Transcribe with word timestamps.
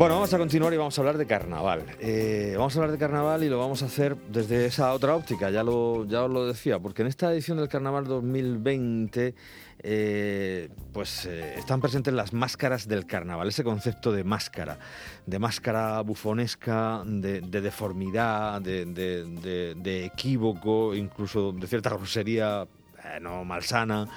Bueno, 0.00 0.14
vamos 0.14 0.32
a 0.32 0.38
continuar 0.38 0.72
y 0.72 0.78
vamos 0.78 0.96
a 0.96 1.02
hablar 1.02 1.18
de 1.18 1.26
carnaval. 1.26 1.84
Eh, 2.00 2.54
vamos 2.56 2.74
a 2.74 2.78
hablar 2.78 2.92
de 2.92 2.96
carnaval 2.96 3.44
y 3.44 3.50
lo 3.50 3.58
vamos 3.58 3.82
a 3.82 3.84
hacer 3.84 4.16
desde 4.16 4.64
esa 4.64 4.94
otra 4.94 5.14
óptica, 5.14 5.50
ya, 5.50 5.62
lo, 5.62 6.06
ya 6.06 6.24
os 6.24 6.30
lo 6.30 6.46
decía, 6.46 6.78
porque 6.78 7.02
en 7.02 7.08
esta 7.08 7.30
edición 7.30 7.58
del 7.58 7.68
carnaval 7.68 8.06
2020 8.06 9.34
eh, 9.82 10.70
pues 10.94 11.26
eh, 11.26 11.56
están 11.58 11.82
presentes 11.82 12.14
las 12.14 12.32
máscaras 12.32 12.88
del 12.88 13.04
carnaval, 13.04 13.48
ese 13.48 13.62
concepto 13.62 14.10
de 14.10 14.24
máscara, 14.24 14.78
de 15.26 15.38
máscara 15.38 16.00
bufonesca, 16.00 17.02
de, 17.04 17.42
deformidad, 17.42 18.62
de, 18.62 18.86
de, 18.86 20.04
equívoco, 20.06 20.94
incluso 20.94 21.52
de 21.52 21.66
cierta 21.66 21.90
grosería 21.90 22.66
no 23.20 23.44
malsana. 23.44 24.08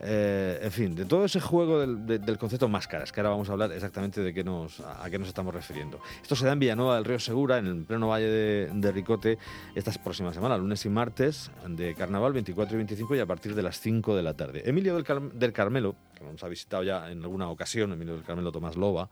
Eh, 0.00 0.60
en 0.62 0.72
fin, 0.72 0.94
de 0.94 1.04
todo 1.04 1.24
ese 1.24 1.40
juego 1.40 1.80
del, 1.80 2.38
concepto 2.38 2.68
máscaras, 2.68 3.12
que 3.12 3.20
ahora 3.20 3.30
vamos 3.30 3.48
a 3.48 3.52
hablar 3.52 3.72
exactamente 3.72 4.20
de 4.20 4.34
qué 4.34 4.42
nos, 4.42 4.80
a, 4.80 5.08
qué 5.10 5.18
nos 5.18 5.28
estamos 5.28 5.54
refiriendo. 5.54 6.00
Esto 6.20 6.34
se 6.34 6.44
da 6.46 6.52
en 6.52 6.58
Villanueva 6.58 6.96
del 6.96 7.04
Río 7.04 7.18
Segura, 7.20 7.58
en 7.58 7.66
el 7.66 7.84
pleno 7.84 8.08
valle 8.08 8.28
de, 8.28 8.92
Ricote, 8.92 9.38
estas 9.74 9.98
próximas 9.98 10.34
semanas, 10.34 10.58
lunes 10.58 10.84
y 10.84 10.88
martes 10.88 11.50
de 11.66 11.94
carnaval, 11.94 12.32
24 12.32 12.74
y 12.74 12.76
25, 12.78 13.16
y 13.16 13.20
a 13.20 13.26
partir 13.26 13.54
de 13.54 13.62
las 13.62 13.80
5 13.80 14.16
de 14.16 14.22
la 14.22 14.34
tarde. 14.34 14.62
Emilio 14.68 14.94
del, 14.94 15.52
Carmelo, 15.52 15.94
que 16.14 16.24
nos 16.24 16.42
ha 16.42 16.48
visitado 16.48 16.82
ya 16.82 17.10
en 17.10 17.22
alguna 17.22 17.48
ocasión, 17.48 17.92
Emilio 17.92 18.14
del 18.14 18.24
Carmelo 18.24 18.50
Tomás 18.50 18.76
Loba, 18.76 19.08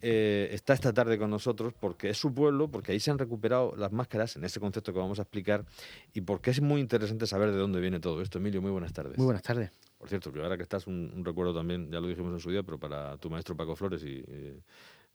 eh, 0.00 0.48
está 0.52 0.74
esta 0.74 0.92
tarde 0.92 1.18
con 1.18 1.30
nosotros 1.30 1.74
porque 1.78 2.10
es 2.10 2.18
su 2.18 2.32
pueblo, 2.32 2.70
porque 2.70 2.92
ahí 2.92 3.00
se 3.00 3.10
han 3.10 3.18
recuperado 3.18 3.74
las 3.76 3.92
máscaras 3.92 4.36
en 4.36 4.44
ese 4.44 4.60
concepto 4.60 4.92
que 4.92 4.98
vamos 4.98 5.18
a 5.18 5.22
explicar 5.22 5.64
y 6.12 6.20
porque 6.20 6.50
es 6.50 6.60
muy 6.60 6.80
interesante 6.80 7.26
saber 7.26 7.50
de 7.50 7.58
dónde 7.58 7.80
viene 7.80 8.00
todo 8.00 8.22
esto. 8.22 8.38
Emilio, 8.38 8.62
muy 8.62 8.70
buenas 8.70 8.92
tardes. 8.92 9.18
Muy 9.18 9.24
buenas 9.24 9.42
tardes. 9.42 9.70
Por 9.98 10.08
cierto, 10.08 10.32
que 10.32 10.40
ahora 10.40 10.56
que 10.56 10.62
estás, 10.62 10.86
un, 10.86 11.22
recuerdo 11.24 11.52
también, 11.54 11.90
ya 11.90 12.00
lo 12.00 12.06
dijimos 12.06 12.32
en 12.32 12.40
su 12.40 12.50
día, 12.50 12.62
pero 12.62 12.78
para 12.78 13.16
tu 13.16 13.28
maestro 13.28 13.56
Paco 13.56 13.74
Flores 13.74 14.02
y, 14.04 14.22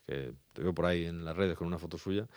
que 0.06 0.34
te 0.52 0.62
veo 0.62 0.74
por 0.74 0.86
ahí 0.86 1.06
en 1.06 1.24
las 1.24 1.36
redes 1.36 1.58
con 1.58 1.68
una 1.68 1.80
foto 1.80 1.98
suya, 1.98 2.28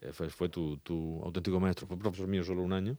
eh, 0.00 0.12
fue, 0.12 0.48
tu, 0.48 0.80
auténtico 1.24 1.58
maestro, 1.58 1.88
fue 1.88 1.98
profesor 1.98 2.28
mío 2.28 2.44
solo 2.44 2.62
un 2.62 2.72
año 2.72 2.96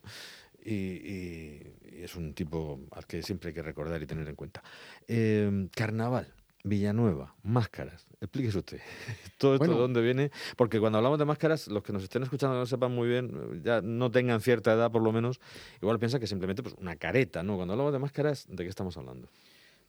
y, 0.61 1.61
es 2.03 2.15
un 2.15 2.33
tipo 2.33 2.81
al 2.91 3.05
que 3.05 3.21
siempre 3.21 3.49
hay 3.49 3.53
que 3.53 3.61
recordar 3.61 4.01
y 4.01 4.05
tener 4.05 4.27
en 4.27 4.35
cuenta. 4.35 4.61
Eh, 5.07 5.69
carnaval. 5.73 6.33
Villanueva, 6.69 7.35
máscaras. 7.41 8.07
Explíquese 8.21 8.59
usted. 8.59 8.79
Todo 9.37 9.55
esto 9.55 9.67
de 9.67 9.73
dónde 9.73 10.01
viene. 10.01 10.31
Porque 10.55 10.79
cuando 10.79 10.99
hablamos 10.99 11.17
de 11.17 11.25
máscaras, 11.25 11.67
los 11.67 11.83
que 11.83 11.91
nos 11.91 12.03
estén 12.03 12.23
escuchando 12.23 12.55
no 12.55 12.65
sepan 12.65 12.93
muy 12.93 13.07
bien, 13.07 13.63
ya 13.63 13.81
no 13.81 14.11
tengan 14.11 14.39
cierta 14.39 14.73
edad 14.73 14.91
por 14.91 15.01
lo 15.01 15.11
menos, 15.11 15.39
igual 15.81 15.99
piensan 15.99 16.19
que 16.19 16.27
simplemente 16.27 16.61
pues, 16.61 16.75
una 16.77 16.95
careta, 16.95 17.43
¿no? 17.43 17.55
Cuando 17.55 17.73
hablamos 17.73 17.91
de 17.91 17.99
máscaras, 17.99 18.45
¿de 18.47 18.63
qué 18.63 18.69
estamos 18.69 18.95
hablando? 18.97 19.29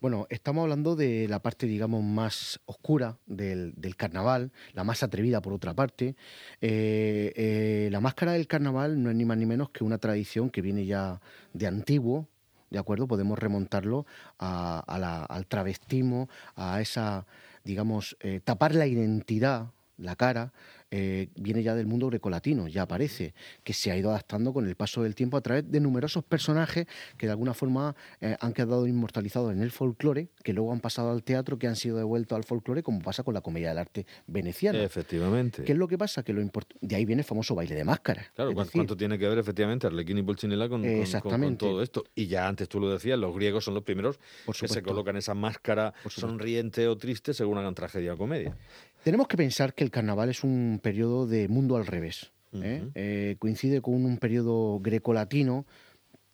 Bueno, 0.01 0.27
estamos 0.31 0.63
hablando 0.63 0.97
de 0.97 1.29
la 1.29 1.43
parte, 1.43 1.67
digamos, 1.67 2.03
más 2.03 2.59
oscura 2.65 3.19
del, 3.27 3.75
carnaval, 3.99 4.51
la 4.73 4.83
más 4.83 5.03
atrevida 5.03 5.43
por 5.43 5.53
otra 5.53 5.75
parte. 5.75 6.17
Eh, 6.63 7.35
eh, 7.37 7.89
la 7.93 8.01
máscara 8.01 8.33
del 8.33 8.47
carnaval 8.47 9.03
no 9.03 9.11
es 9.11 9.17
ni 9.17 9.27
más 9.27 9.37
ni 9.37 9.45
menos 9.45 9.69
que 9.69 9.85
una 9.85 9.99
tradición 9.99 10.49
que 10.49 10.63
viene 10.63 10.87
ya 10.87 11.21
de 11.53 11.67
antiguo, 11.67 12.30
¿de 12.71 12.79
acuerdo? 12.79 13.07
Podemos 13.07 13.39
remontarlo 13.39 14.07
al 14.39 15.47
travestismo, 15.49 16.29
a 16.57 16.81
esa, 16.81 17.27
digamos, 17.65 18.17
eh, 18.21 18.41
tapar 18.43 18.75
la 18.75 18.87
identidad, 18.87 19.71
la 20.01 20.17
cara, 20.17 20.53
eh, 20.91 21.29
viene 21.37 21.63
ya 21.63 21.75
del 21.75 21.87
mundo 21.87 22.09
grecolatino, 22.09 22.67
ya 22.67 22.83
aparece, 22.83 23.35
que 23.63 23.73
se 23.73 23.93
ha 23.93 23.97
ido 23.97 24.11
adaptando 24.11 24.53
con 24.53 24.67
el 24.67 24.75
paso 24.75 25.03
del 25.03 25.15
tiempo 25.15 25.37
a 25.37 25.41
través 25.41 25.71
de 25.71 25.79
numerosos 25.79 26.25
personajes 26.25 26.87
que 27.17 27.27
de 27.27 27.33
alguna 27.33 27.55
forma 27.55 27.95
eh, 28.21 28.37
han 28.41 28.53
quedado 28.53 28.87
inmortalizados 28.87 29.53
en 29.53 29.63
el 29.63 29.71
folclore, 29.71 30.31
que 30.43 30.53
luego 30.53 30.73
han 30.73 30.81
pasado 30.81 31.11
al 31.13 31.23
teatro, 31.23 31.59
que 31.59 31.69
han 31.69 31.77
sido 31.77 31.97
devueltos 31.97 32.37
al 32.37 32.45
folclore, 32.45 32.83
como 32.83 33.01
pasa 33.01 33.23
con 33.23 33.35
la 33.35 33.41
comedia 33.41 33.69
del 33.69 33.79
arte 33.79 34.07
veneciana. 34.27 34.83
Efectivamente. 34.83 35.63
¿Qué 35.63 35.73
es 35.73 35.79
lo 35.79 35.87
que 35.87 35.97
pasa? 35.97 36.23
Que 36.23 36.33
lo 36.33 36.41
de 36.81 36.97
ahí 36.97 37.05
viene 37.05 37.21
el 37.21 37.27
famoso 37.27 37.55
baile 37.55 37.75
de 37.75 37.85
máscaras. 37.85 38.27
Claro, 38.35 38.53
¿cuánto 38.53 38.97
tiene 38.97 39.19
que 39.19 39.29
ver 39.29 39.39
efectivamente 39.39 39.87
Arlequín 39.87 40.19
y 40.19 40.23
Pulcinella 40.23 40.69
con, 40.69 40.83
con, 41.23 41.57
todo 41.57 41.83
esto? 41.83 42.05
Y 42.15 42.27
ya 42.27 42.49
antes 42.49 42.69
tú 42.69 42.81
lo 42.81 42.91
decías, 42.91 43.19
los 43.19 43.35
griegos 43.35 43.65
son 43.65 43.75
los 43.75 43.85
primeros 43.85 44.19
que 44.59 44.67
se 44.67 44.83
colocan 44.83 45.17
esa 45.17 45.35
máscara 45.35 45.95
sonriente 46.09 46.89
o 46.89 46.97
triste 46.97 47.33
según 47.35 47.59
hagan 47.59 47.75
tragedia 47.75 48.15
o 48.15 48.19
comedia. 48.19 48.57
Tenemos 49.03 49.29
que 49.29 49.37
pensar 49.37 49.75
que 49.75 49.85
el 49.85 49.91
carnaval 49.91 50.29
es 50.29 50.45
un 50.45 50.81
periodo 50.83 51.27
de 51.27 51.49
mundo 51.49 51.77
al 51.77 51.87
revés. 51.87 52.33
¿eh? 52.53 52.83
Eh, 52.95 53.37
coincide 53.39 53.81
con 53.81 53.95
un 53.95 54.19
periodo 54.19 54.81
grecolatino 54.81 55.65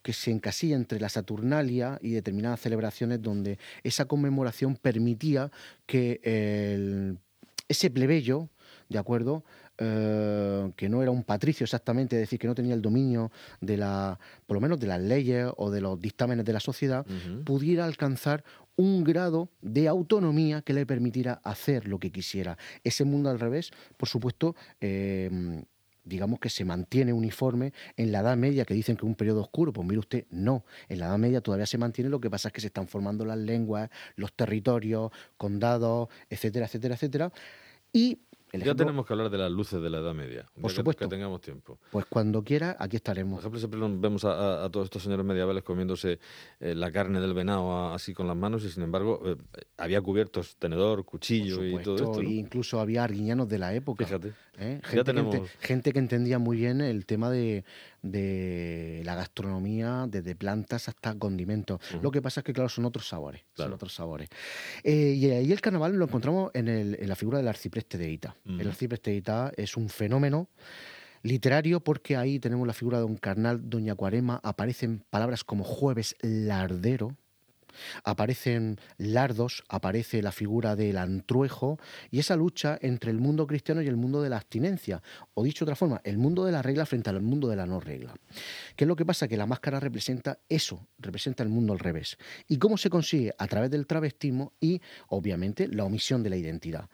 que 0.03 0.13
se 0.13 0.31
encasilla 0.31 0.77
entre 0.77 1.01
la 1.01 1.09
Saturnalia 1.09 1.99
y 2.01 2.11
determinadas 2.11 2.61
celebraciones 2.61 3.21
donde 3.21 3.59
esa 3.83 4.05
conmemoración 4.05 4.77
permitía 4.77 5.51
que 5.85 6.21
ese 7.69 7.91
plebeyo, 7.91 8.49
¿de 8.89 8.99
acuerdo? 8.99 9.45
Eh, 9.79 10.73
que 10.75 10.89
no 10.89 11.03
era 11.03 11.11
un 11.11 11.23
patricio 11.23 11.65
exactamente, 11.65 12.17
es 12.17 12.21
decir, 12.21 12.39
que 12.39 12.47
no 12.47 12.55
tenía 12.55 12.75
el 12.75 12.81
dominio 12.81 13.31
de 13.61 13.77
la, 13.77 14.19
por 14.47 14.55
lo 14.55 14.61
menos 14.61 14.81
de 14.81 14.87
las 14.87 15.01
leyes 15.01 15.49
o 15.57 15.71
de 15.71 15.83
los 15.83 16.01
dictámenes 16.01 16.47
de 16.47 16.53
la 16.53 16.61
sociedad, 16.61 17.05
pudiera 17.45 17.85
alcanzar 17.85 18.43
un 18.77 19.05
grado 19.05 19.49
de 19.61 19.89
autonomía 19.89 20.63
que 20.63 20.73
le 20.73 20.87
permitiera 20.87 21.41
hacer 21.45 21.89
lo 21.89 21.99
que 21.99 22.13
quisiera. 22.13 22.59
Ese 22.85 23.05
mundo 23.05 23.31
al 23.31 23.41
revés, 23.41 23.71
por 23.97 24.09
supuesto, 24.09 24.55
eh, 24.81 25.63
digamos 26.07 26.39
que 26.39 26.49
se 26.49 26.65
mantiene 26.65 27.13
uniforme 27.13 27.73
en 27.97 28.13
la 28.13 28.21
Edad 28.21 28.37
Media, 28.37 28.65
que 28.65 28.75
dicen 28.75 28.97
que 28.97 29.01
es 29.05 29.09
un 29.09 29.17
periodo 29.17 29.43
oscuro. 29.43 29.73
Pues 29.73 29.87
mire 29.87 29.99
usted, 29.99 30.27
no. 30.31 30.65
En 30.89 31.01
la 31.01 31.07
Edad 31.07 31.19
Media 31.19 31.41
todavía 31.41 31.67
se 31.67 31.79
mantiene, 31.79 32.09
lo 32.09 32.21
que 32.21 32.31
pasa 32.31 32.49
es 32.49 32.55
que 32.55 32.61
se 32.61 32.69
están 32.69 32.87
formando 32.87 33.25
las 33.25 33.39
lenguas, 33.39 33.91
los 34.15 34.33
territorios, 34.33 35.11
condados, 35.37 36.09
etcétera, 36.31 36.67
etcétera, 36.67 36.95
etcétera. 36.95 37.33
Y 37.93 38.21
ya 38.53 38.75
tenemos 38.75 39.07
que 39.07 39.13
hablar 39.13 39.31
de 39.31 39.39
las 39.39 39.51
luces 39.51 39.83
de 39.83 39.91
la 39.91 39.99
Edad 39.99 40.15
Media. 40.15 40.47
Por 40.61 40.71
supuesto. 40.71 41.05
Que, 41.05 41.09
tengamos 41.09 41.41
tiempo. 41.41 41.79
Pues 41.91 42.07
cuando 42.07 42.43
quiera, 42.43 42.77
aquí 42.79 42.97
estaremos. 42.97 43.35
Por 43.35 43.41
ejemplo, 43.41 43.59
siempre 43.59 43.99
vemos 44.01 44.25
a, 44.25 44.69
todos 44.71 44.85
estos 44.85 45.03
señores 45.03 45.25
medievales 45.25 45.63
comiéndose 45.63 46.19
eh, 46.61 46.75
la 46.75 46.91
carne 46.91 47.21
del 47.21 47.35
venado 47.35 47.93
así 47.93 48.15
con 48.15 48.27
las 48.27 48.37
manos 48.37 48.65
y 48.65 48.71
sin 48.71 48.83
embargo 48.83 49.21
eh, 49.25 49.37
había 49.77 50.01
cubiertos, 50.01 50.57
tenedor, 50.57 51.05
cuchillo 51.05 51.65
y 51.65 51.79
todo 51.83 51.97
esto. 51.97 52.23
¿no? 52.23 52.29
incluso 52.29 52.81
había 52.81 53.05
arguiñanos 53.05 53.49
de 53.49 53.59
la 53.59 53.75
época. 53.75 54.05
Fíjate. 54.05 54.33
¿eh? 54.59 54.81
Gente, 55.61 55.93
que 55.93 55.99
entendía 55.99 56.39
muy 56.39 56.57
bien 56.57 56.81
el 56.81 57.07
tema 57.07 57.31
de, 57.31 57.65
la 58.13 59.15
gastronomía, 59.15 60.07
desde 60.09 60.35
plantas 60.35 60.89
hasta 60.89 61.15
condimentos. 61.19 61.81
Lo 62.03 62.11
que 62.11 62.23
pasa 62.23 62.41
es 62.41 62.45
que, 62.45 62.53
claro, 62.53 62.69
son 62.69 62.85
otros 62.85 63.09
sabores. 63.09 63.43
Son 63.55 63.73
otros 63.73 63.95
sabores. 63.95 64.29
y 64.85 65.31
ahí 65.31 65.53
el 65.53 65.61
carnaval 65.61 65.97
lo 65.97 66.05
encontramos 66.05 66.51
en, 66.55 66.97
la 67.09 67.17
figura 67.17 67.39
del 67.39 67.49
arcipreste 67.49 67.99
de 67.99 68.11
Ita. 68.11 68.37
El 68.45 68.69
arcipreste 68.69 69.11
de 69.11 69.17
Ita 69.17 69.53
es 69.57 69.77
un 69.77 69.89
fenómeno 69.89 70.49
literario 71.27 71.81
porque 71.81 72.17
ahí 72.17 72.39
tenemos 72.39 72.67
la 72.67 72.73
figura 72.73 72.99
de 72.99 73.05
un 73.05 73.17
carnal, 73.17 73.69
Doña 73.69 73.95
Cuarema, 73.95 74.41
aparecen 74.43 75.05
palabras 75.11 75.45
como 75.45 75.65
jueves 75.65 76.17
lardero, 76.23 77.17
aparecen 78.05 78.79
lardos, 78.99 79.65
aparece 79.69 80.23
la 80.23 80.33
figura 80.33 80.77
del 80.77 80.99
antruejo 80.99 81.79
y 82.11 82.19
esa 82.19 82.37
lucha 82.37 82.79
entre 82.81 83.11
el 83.11 83.19
mundo 83.19 83.47
cristiano 83.47 83.83
y 83.83 83.89
el 83.89 83.97
mundo 83.97 84.23
de 84.23 84.31
la 84.31 84.37
abstinencia, 84.37 85.03
o 85.35 85.45
dicho 85.45 85.65
de 85.65 85.71
otra 85.71 85.77
forma, 85.77 86.01
el 86.05 86.19
mundo 86.19 86.45
de 86.45 86.53
la 86.53 86.63
regla 86.63 86.87
frente 86.87 87.11
al 87.11 87.21
mundo 87.21 87.49
de 87.49 87.57
la 87.57 87.67
no 87.67 87.81
regla. 87.81 88.15
¿Qué 88.75 88.85
es 88.85 88.89
lo 88.89 88.97
que 88.97 89.05
pasa? 89.05 89.29
Que 89.29 89.37
la 89.37 89.47
máscara 89.47 89.81
representa 89.81 90.39
eso, 90.49 90.87
representa 90.99 91.43
el 91.43 91.49
mundo 91.49 91.73
al 91.73 91.79
revés. 91.79 92.17
¿Y 92.49 92.59
cómo 92.59 92.77
se 92.77 92.91
consigue? 92.91 93.35
A 93.39 93.47
través 93.47 93.71
del 93.71 93.87
travestismo 93.87 94.53
y, 94.61 94.81
obviamente, 95.09 95.69
la 95.69 95.85
omisión 95.85 96.23
de 96.23 96.31
la 96.31 96.37
identidad. 96.37 96.89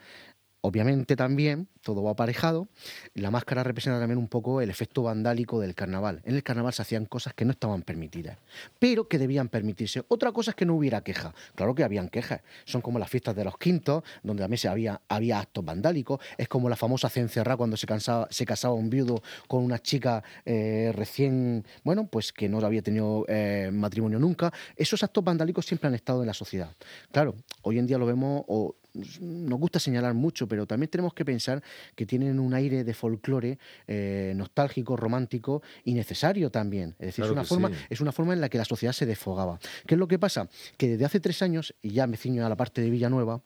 Obviamente 0.64 1.17
también, 1.17 1.67
todo 1.82 2.05
va 2.05 2.12
aparejado, 2.12 2.69
la 3.14 3.32
máscara 3.32 3.64
representa 3.64 3.99
también 3.99 4.19
un 4.19 4.29
poco 4.29 4.61
el 4.61 4.70
efecto 4.70 5.03
vandálico 5.03 5.59
del 5.59 5.75
carnaval. 5.75 6.23
En 6.25 6.37
el 6.37 6.44
carnaval 6.44 6.73
se 6.73 6.82
hacían 6.82 7.05
cosas 7.05 7.35
que 7.35 7.44
no 7.44 7.50
estaban 7.50 7.82
permitidas, 7.82 8.38
pero 8.79 9.09
que 9.09 9.19
debían 9.19 9.49
permitirse. 9.49 10.05
Otra 10.06 10.31
cosa 10.31 10.53
es 10.53 10.55
que 10.55 10.64
no 10.64 10.76
hubiera 10.76 11.03
queja. 11.03 11.35
Claro 11.56 11.75
que 11.75 11.82
habían 11.82 12.09
quejas. 12.09 12.43
Son 12.64 12.81
como 12.81 13.00
las 13.00 13.11
fiestas 13.11 13.35
de 13.35 13.43
los 13.43 13.59
quintos, 13.59 14.05
donde 14.23 14.44
también 14.44 14.59
se 14.59 14.69
había, 14.69 15.00
había 15.09 15.41
actos 15.41 15.64
vandálicos. 15.64 16.20
Es 16.38 16.47
como 16.47 16.69
la 16.69 16.76
famosa 16.76 17.09
cencerrá 17.09 17.56
cuando 17.56 17.76
se, 17.76 17.88
se 18.31 18.47
casaba 18.47 18.75
un 18.75 18.88
viudo 18.88 19.20
con 19.49 19.64
una 19.64 19.81
chica 19.81 20.23
eh, 20.44 20.93
recién, 20.94 21.67
bueno, 21.82 22.06
pues 22.06 22.32
que 22.32 22.49
no 22.49 22.61
había 22.64 22.82
tenido 22.82 23.25
eh, 23.26 23.70
matrimonio 23.73 24.20
nunca. 24.20 24.53
Esos 24.76 25.03
actos 25.03 25.25
vandálicos 25.25 25.67
siempre 25.67 25.88
han 25.88 25.94
estado 25.97 26.20
en 26.20 26.29
la 26.29 26.35
sociedad. 26.35 26.70
Claro, 27.11 27.35
hoy 27.62 27.81
en 27.81 27.88
día 27.88 27.99
lo 27.99 28.06
vemos 28.06 28.44
nos 28.94 29.58
gusta 29.58 29.78
señalar 29.78 30.14
mucho, 30.14 30.46
pero 30.46 30.66
también 30.66 30.90
tenemos 30.90 31.14
que 31.14 31.24
pensar 31.24 31.62
que 31.94 32.06
tienen 32.06 32.38
un 32.38 32.54
aire 32.54 32.84
de 32.84 32.94
folclore 32.94 33.58
eh, 33.86 34.32
nostálgico, 34.36 34.96
romántico 34.96 35.62
y 35.84 35.94
necesario 35.94 36.50
también. 36.50 36.94
Es 36.98 37.06
decir, 37.06 37.24
es, 37.24 37.30
una 37.30 37.44
forma, 37.44 37.70
es 37.88 38.00
una 38.00 38.12
forma 38.12 38.32
en 38.32 38.40
la 38.40 38.48
que 38.48 38.58
la 38.58 38.64
sociedad 38.64 38.92
se 38.92 39.06
desfogaba. 39.06 39.58
¿Qué 39.86 39.94
es 39.94 39.98
lo 39.98 40.08
que 40.08 40.18
pasa? 40.18 40.48
Que 40.76 40.88
desde 40.88 41.04
hace 41.04 41.20
tres 41.20 41.42
años, 41.42 41.74
y 41.82 41.90
ya 41.90 42.06
me 42.06 42.16
ciño 42.16 42.44
a 42.44 42.48
la 42.48 42.56
parte 42.56 42.82
de 42.82 42.90
Villanueva, 42.90 43.42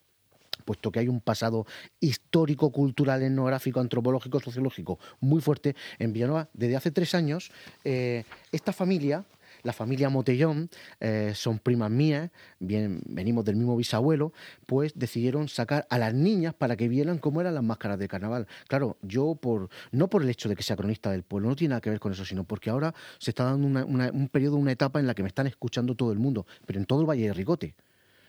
puesto 0.65 0.91
que 0.91 0.99
hay 0.99 1.09
un 1.09 1.21
pasado 1.21 1.67
histórico, 2.01 2.71
cultural, 2.71 3.23
etnográfico, 3.23 3.81
antropológico, 3.81 4.41
sociológico 4.41 4.99
muy 5.21 5.41
fuerte 5.41 5.77
en 5.99 6.13
Villanueva, 6.13 6.49
desde 6.53 6.77
hace 6.77 6.91
tres 6.91 7.15
años, 7.15 7.51
eh, 7.85 8.25
esta 8.53 8.73
familia 8.73 9.25
la 9.67 9.73
familia 9.73 10.09
Motellón, 10.09 10.71
eh, 11.01 11.33
son 11.35 11.59
primas 11.59 11.91
mías, 11.91 12.31
bien, 12.61 13.03
venimos 13.07 13.45
del 13.45 13.57
mismo 13.57 13.77
bisabuelo, 13.77 14.33
pues 14.65 14.93
decidieron 14.95 15.49
sacar 15.49 15.87
a 15.91 15.99
las 15.99 16.15
niñas 16.15 16.55
para 16.55 16.77
que 16.77 16.89
vieran 16.89 17.19
cómo 17.19 17.41
eran 17.41 17.55
las 17.55 17.65
máscaras 17.65 17.99
de 17.99 18.07
carnaval. 18.07 18.47
Claro, 18.69 18.97
yo 19.03 19.35
por 19.35 19.69
no 19.91 20.09
por 20.09 20.23
el 20.23 20.31
hecho 20.31 20.49
de 20.49 20.55
que 20.55 20.63
sea 20.63 20.77
cronista 20.77 21.11
del 21.11 21.25
pueblo, 21.25 21.49
no 21.49 21.57
tiene 21.57 21.71
nada 21.71 21.81
que 21.81 21.91
ver 21.91 21.99
con 21.99 22.13
eso, 22.13 22.25
sino 22.25 22.45
porque 22.45 22.71
ahora 22.71 22.95
se 23.19 23.33
está 23.33 23.45
dando 23.45 23.67
un 23.67 24.29
periodo, 24.29 24.57
una 24.57 24.73
etapa 24.73 25.01
en 25.01 25.07
la 25.09 25.15
que 25.15 25.23
me 25.23 25.29
están 25.29 25.49
escuchando 25.49 25.97
todo 25.97 26.13
el 26.13 26.19
mundo, 26.19 26.47
pero 26.65 26.79
en 26.79 26.87
todo 26.87 27.01
el 27.01 27.07
Valle 27.07 27.27
de 27.27 27.33
Ricote. 27.33 27.75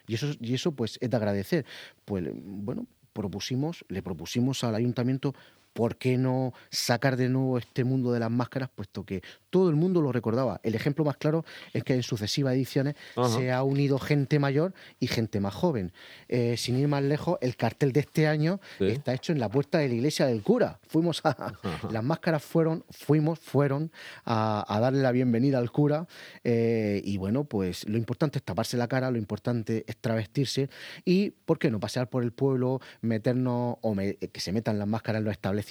Y 0.07 0.15
eso, 0.15 0.31
y 0.39 0.55
eso 0.55 0.71
pues 0.71 0.97
es 1.01 1.09
de 1.09 1.17
agradecer. 1.17 1.65
Pues 2.03 2.25
bueno, 2.33 2.87
propusimos, 3.13 3.85
le 3.89 4.01
propusimos 4.01 4.63
al 4.63 4.73
ayuntamiento 4.73 5.35
¿por 5.77 5.95
qué 5.97 6.17
no 6.17 6.53
sacar 6.71 7.17
de 7.17 7.29
nuevo 7.29 7.59
este 7.59 7.83
mundo 7.83 8.11
de 8.11 8.19
las 8.19 8.31
máscaras? 8.31 8.67
Puesto 8.73 9.05
que 9.05 9.21
todo 9.51 9.69
el 9.69 9.75
mundo 9.75 10.01
lo 10.01 10.11
recordaba. 10.11 10.59
El 10.63 10.73
ejemplo 10.73 11.05
más 11.05 11.17
claro 11.17 11.45
es 11.71 11.83
que 11.83 11.93
en 11.93 12.01
sucesivas 12.01 12.55
ediciones 12.55 12.95
se 13.35 13.51
ha 13.51 13.61
unido 13.61 13.99
gente 13.99 14.39
mayor 14.39 14.73
y 14.99 15.05
gente 15.05 15.39
más 15.39 15.53
joven. 15.53 15.93
Eh, 16.29 16.57
sin 16.57 16.79
ir 16.79 16.87
más 16.87 17.03
lejos, 17.03 17.37
el 17.41 17.55
cartel 17.55 17.91
de 17.91 17.99
este 17.99 18.25
año 18.25 18.59
está 18.79 19.13
hecho 19.13 19.31
en 19.31 19.39
la 19.39 19.49
puerta 19.49 19.77
de 19.77 19.87
la 19.89 19.93
iglesia 19.93 20.25
del 20.25 20.41
cura. 20.41 20.79
Fuimos 20.87 21.21
a. 21.23 21.53
Las 21.91 22.03
máscaras 22.03 22.41
fueron, 22.41 22.83
fuimos, 22.89 23.37
fueron 23.37 23.91
a, 24.25 24.79
darle 24.81 25.03
la 25.03 25.11
bienvenida 25.11 25.59
al 25.59 25.69
cura. 25.69 26.07
Eh, 26.43 27.03
y 27.05 27.17
bueno, 27.17 27.43
pues 27.43 27.87
lo 27.87 27.99
importante 27.99 28.39
es 28.39 28.43
taparse 28.43 28.77
la 28.77 28.87
cara, 28.87 29.11
lo 29.11 29.19
importante 29.19 29.85
es 29.85 29.97
travestirse 29.97 30.71
y, 31.05 31.29
¿por 31.29 31.59
qué 31.59 31.69
no? 31.69 31.79
Pasear 31.79 32.09
por 32.09 32.23
el 32.23 32.31
pueblo, 32.31 32.81
meternos 33.01 33.77
o 33.81 33.95
que 33.95 34.39
se 34.39 34.51
metan 34.51 34.79
las 34.79 34.87
máscaras 34.87 35.19
en 35.19 35.25
los 35.25 35.33
establecimientos 35.33 35.66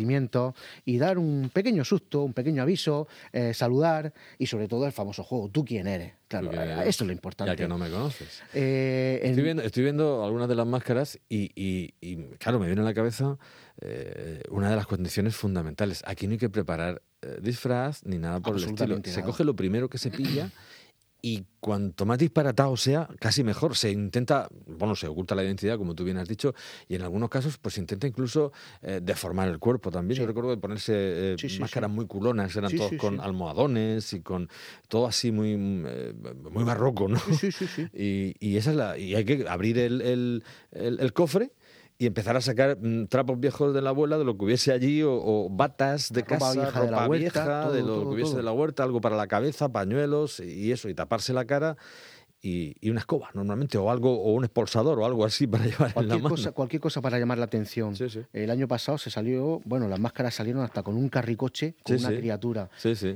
y 0.85 0.99
dar 0.99 1.19
un 1.19 1.51
pequeño 1.53 1.85
susto, 1.85 2.23
un 2.23 2.33
pequeño 2.33 2.63
aviso, 2.63 3.09
eh, 3.33 3.55
saludar 3.55 4.13
y 4.39 4.47
sobre 4.47 4.69
todo 4.69 4.87
el 4.87 4.93
famoso 4.93 5.23
juego, 5.23 5.49
¿tú 5.49 5.65
quién 5.65 5.87
eres? 5.87 6.15
Claro, 6.29 6.51
eso 6.53 7.05
es 7.05 7.07
lo 7.07 7.13
importante. 7.13 7.53
Ya 7.53 7.57
que 7.57 7.69
no 7.69 7.79
me 7.79 7.89
conoces. 7.89 8.43
Eh, 8.53 9.21
estoy, 9.23 9.85
viendo, 9.85 10.25
algunas 10.25 10.49
de 10.49 10.57
las 10.57 10.67
máscaras 10.67 11.19
y, 11.29 11.93
claro, 12.39 12.59
me 12.59 12.67
viene 12.67 12.83
a 12.83 12.85
la 12.85 12.95
cabeza 12.95 13.39
eh, 13.81 14.43
una 14.51 14.71
de 14.71 14.77
las 14.77 14.87
condiciones 14.87 15.37
fundamentales. 15.37 16.03
Aquí 16.07 16.27
no 16.27 16.33
hay 16.33 16.39
que 16.39 16.51
preparar 16.51 17.03
disfraz 17.41 18.05
ni 18.05 18.19
nada 18.19 18.41
por 18.41 18.57
el 18.57 18.65
estilo. 18.65 19.01
Se 19.05 19.23
coge 19.23 19.45
lo 19.45 19.55
primero 19.55 19.89
que 19.89 19.99
se 19.99 20.11
pilla 20.11 20.51
y 21.23 21.45
cuanto 21.61 22.07
más 22.07 22.19
disparatado 22.19 22.77
sea, 22.77 23.09
casi 23.19 23.43
mejor. 23.43 23.77
Se 23.77 23.91
intenta, 23.91 24.49
bueno, 24.67 24.95
se 24.95 25.09
oculta 25.09 25.35
la 25.35 25.43
identidad, 25.43 25.77
como 25.77 25.95
tú 25.95 26.05
bien 26.05 26.19
has 26.19 26.29
dicho, 26.29 26.55
y 26.89 26.95
en 26.95 27.03
algunos 27.03 27.29
casos, 27.29 27.59
pues 27.59 27.75
se 27.75 27.81
intenta 27.81 28.07
incluso 28.07 28.53
eh, 28.83 29.01
deformar 29.03 29.49
el 29.49 29.59
cuerpo 29.59 29.91
también. 29.91 30.21
Yo 30.21 30.27
recuerdo 30.27 30.51
de 30.51 30.59
ponerse 30.59 30.93
eh, 30.95 31.37
máscaras 31.59 31.91
muy 31.91 32.07
culonas, 32.07 32.55
eran 32.55 32.71
todos 32.77 32.93
con 32.99 33.21
almohadones 33.21 34.13
y 34.13 34.21
con 34.21 34.49
todo 34.89 35.07
así 35.07 35.33
muy, 35.33 35.55
eh, 35.55 36.15
muy 36.51 36.65
barroco, 36.65 37.09
¿no? 37.09 37.19
Sí, 37.19 37.51
sí, 37.51 37.67
sí. 37.67 37.89
Y, 38.39 38.57
esa 38.57 38.71
es 38.71 38.77
la, 38.77 38.99
y 38.99 39.15
hay 39.15 39.25
que 39.25 39.49
abrir 39.49 39.79
el, 39.79 40.01
el, 40.01 40.43
el 40.73 41.13
cofre 41.13 41.53
y 41.99 42.07
empezar 42.07 42.37
a 42.37 42.41
sacar 42.41 42.79
mm, 42.81 43.07
trapos 43.07 43.41
viejos 43.41 43.75
de 43.75 43.83
la 43.83 43.91
abuela, 43.91 44.19
de 44.19 44.25
lo 44.25 44.37
que 44.37 44.45
hubiese 44.45 44.73
allí, 44.73 45.03
o, 45.05 45.49
batas 45.51 46.13
de 46.13 46.23
casa, 46.23 46.53
vieja 46.53 46.81
de, 46.83 46.91
la 46.91 47.09
huerta, 47.09 47.71
de 47.71 47.83
lo 47.83 48.01
que 48.01 48.15
hubiese 48.15 48.37
de 48.37 48.43
la 48.43 48.53
huerta, 48.53 48.83
algo 48.83 49.01
para 49.01 49.17
la 49.17 49.27
cabeza, 49.27 49.71
pañuelos 49.71 50.41
y 50.41 50.73
eso, 50.73 50.89
y 50.89 50.95
taparse 50.95 51.33
la 51.33 51.47
cara 51.47 51.77
y, 52.47 52.91
una 52.91 53.01
escoba 53.01 53.31
normalmente, 53.35 53.77
o 53.79 53.91
algo, 53.91 54.13
o 54.23 54.33
un 54.33 54.45
expulsador 54.45 54.99
o 55.01 55.05
algo 55.05 55.25
así 55.25 55.47
para 55.47 55.65
llevar 55.65 55.93
cualquier 55.93 56.19
en 56.19 56.23
la 56.23 56.29
cosa, 56.29 56.53
Cualquier 56.53 56.81
cosa 56.81 57.01
para 57.01 57.19
llamar 57.19 57.39
la 57.39 57.45
atención. 57.45 57.95
El 58.33 58.51
año 58.51 58.69
pasado 58.69 58.99
se 58.99 59.11
salió, 59.11 59.61
bueno, 59.65 59.89
las 59.89 59.99
máscaras 59.99 60.35
salieron 60.35 60.63
hasta 60.63 60.83
con 60.83 60.97
un 60.97 61.09
carricoche, 61.09 61.75
con 61.83 61.97
una 61.97 62.09
criatura. 62.09 62.71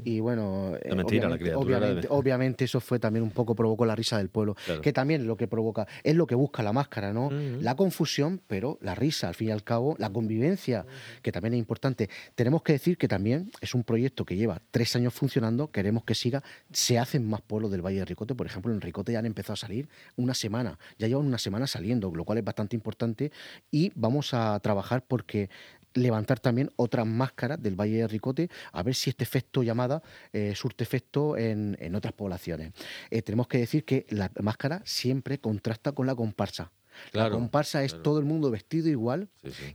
Y 0.05 0.21
bueno, 0.21 0.73
eh, 0.83 0.95
mentira, 0.95 1.29
obviamente, 1.29 1.29
la 1.29 1.39
criatura 1.39 2.01
obviamente, 2.09 2.65
eso 2.65 2.81
fue 2.81 2.99
también 2.99 3.23
un 3.23 3.31
poco, 3.31 3.55
provocó 3.55 3.87
la 3.87 3.95
risa 3.95 4.19
del 4.19 4.29
pueblo, 4.29 4.57
que 4.83 4.93
también 4.93 5.27
lo 5.27 5.37
que 5.37 5.47
provoca, 5.47 5.87
es 6.03 6.17
lo 6.17 6.27
que 6.27 6.35
busca 6.35 6.63
la 6.63 6.73
máscara, 6.73 7.13
¿no? 7.13 7.31
La 7.31 7.77
confusión, 7.77 8.41
pero 8.47 8.79
la 8.81 8.95
risa, 8.95 9.29
al 9.29 9.35
fin 9.35 9.49
y 9.49 9.51
al 9.53 9.63
cabo, 9.63 9.95
la 9.99 10.11
convivencia, 10.11 10.87
que 11.23 11.33
también 11.33 11.55
es 11.55 11.59
importante. 11.59 12.09
Tenemos 12.35 12.63
que 12.63 12.73
decir 12.73 12.99
que 12.99 13.09
también 13.09 13.51
es 13.61 13.75
un 13.75 13.85
proyecto 13.85 14.25
que 14.25 14.37
lleva 14.37 14.61
tres 14.71 14.97
años 14.97 15.15
funcionando, 15.15 15.71
queremos 15.71 16.05
que 16.05 16.15
siga, 16.15 16.43
se 16.73 16.99
hacen 16.99 17.29
más 17.29 17.41
pueblos 17.43 17.71
del 17.71 17.83
Valle 17.83 18.01
de 18.01 18.05
Ricote, 18.05 18.35
por 18.35 18.47
ejemplo, 18.47 18.73
en 18.73 18.81
Ricote 18.81 19.13
ya 19.13 19.20
han 19.21 19.27
empezado 19.27 19.55
a 19.55 19.57
salir 19.57 19.89
una 20.17 20.35
semana, 20.35 20.79
ya 20.99 21.07
llevan 21.07 21.27
una 21.27 21.39
semana 21.39 21.67
saliendo, 21.67 22.11
lo 22.15 22.25
cual 22.25 22.39
es 22.39 22.45
bastante 22.45 22.77
importante 22.77 23.33
y 23.71 23.93
vamos 23.95 24.35
a 24.35 24.59
trabajar 24.61 25.05
porque 25.07 25.49
levantar 25.95 26.39
también 26.41 26.71
otras 26.77 27.07
máscaras 27.07 27.63
del 27.63 27.75
Valle 27.75 27.99
de 27.99 28.09
Ricote, 28.09 28.49
a 28.73 28.83
ver 28.83 28.95
si 28.95 29.11
este 29.11 29.25
efecto 29.25 29.63
llamada 29.63 30.03
eh, 30.33 30.55
surte 30.55 30.85
efecto 30.85 31.37
en, 31.37 31.95
otras 31.95 32.13
poblaciones. 32.13 32.73
Eh, 33.11 33.23
tenemos 33.23 33.49
que 33.49 33.59
decir 33.59 33.85
que 33.85 34.07
la 34.11 34.31
máscara 34.41 34.83
siempre 34.85 35.39
contrasta 35.39 35.93
con 35.93 36.07
la 36.07 36.15
comparsa 36.15 36.71
la 37.13 37.31
comparsa 37.31 37.83
es 37.85 38.03
todo 38.03 38.19
el 38.19 38.25
mundo 38.25 38.51
vestido 38.51 38.89
igual 38.89 39.29